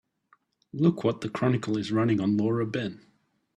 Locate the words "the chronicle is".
1.21-1.91